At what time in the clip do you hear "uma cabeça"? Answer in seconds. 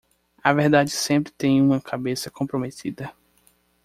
1.61-2.31